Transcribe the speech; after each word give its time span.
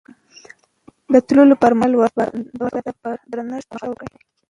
د 1.13 1.15
تلو 1.27 1.55
پر 1.61 1.71
مهال 1.79 1.93
ورته 2.63 2.91
په 3.01 3.09
درنښت 3.31 3.67
مخه 3.73 3.79
ښه 3.81 3.87
وکړئ. 3.89 4.17